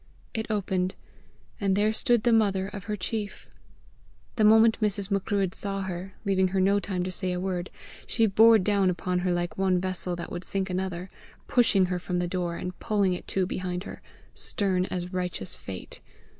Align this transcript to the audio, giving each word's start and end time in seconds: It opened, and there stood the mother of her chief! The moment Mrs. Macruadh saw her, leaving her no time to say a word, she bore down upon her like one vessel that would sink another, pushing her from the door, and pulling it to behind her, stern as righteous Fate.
It 0.33 0.49
opened, 0.49 0.95
and 1.59 1.75
there 1.75 1.93
stood 1.93 2.23
the 2.23 2.33
mother 2.33 2.67
of 2.67 2.85
her 2.85 2.95
chief! 2.95 3.47
The 4.35 4.43
moment 4.43 4.79
Mrs. 4.81 5.11
Macruadh 5.11 5.53
saw 5.53 5.83
her, 5.83 6.15
leaving 6.25 6.47
her 6.47 6.59
no 6.59 6.79
time 6.79 7.03
to 7.03 7.11
say 7.11 7.31
a 7.31 7.39
word, 7.39 7.69
she 8.07 8.25
bore 8.25 8.57
down 8.57 8.89
upon 8.89 9.19
her 9.19 9.31
like 9.31 9.59
one 9.59 9.79
vessel 9.79 10.15
that 10.15 10.31
would 10.31 10.43
sink 10.43 10.71
another, 10.71 11.11
pushing 11.47 11.85
her 11.85 11.99
from 11.99 12.17
the 12.17 12.25
door, 12.25 12.55
and 12.55 12.79
pulling 12.79 13.13
it 13.13 13.27
to 13.27 13.45
behind 13.45 13.83
her, 13.83 14.01
stern 14.33 14.87
as 14.87 15.13
righteous 15.13 15.55
Fate. 15.55 16.01